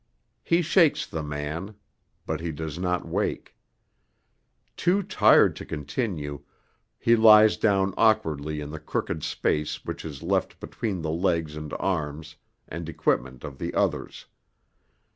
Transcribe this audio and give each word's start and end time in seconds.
He 0.43 0.63
shakes 0.63 1.05
the 1.05 1.21
man, 1.21 1.75
but 2.25 2.41
he 2.41 2.51
does 2.51 2.79
not 2.79 3.07
wake. 3.07 3.55
Too 4.75 5.03
tired 5.03 5.55
to 5.57 5.63
continue 5.63 6.41
he 6.97 7.15
lies 7.15 7.55
down 7.55 7.93
awkwardly 7.97 8.61
in 8.61 8.71
the 8.71 8.79
crooked 8.79 9.21
space 9.21 9.85
which 9.85 10.03
is 10.03 10.23
left 10.23 10.59
between 10.59 11.03
the 11.03 11.11
legs 11.11 11.55
and 11.55 11.71
arms 11.79 12.35
and 12.67 12.89
equipment 12.89 13.43
of 13.43 13.59
the 13.59 13.75
others. 13.75 14.25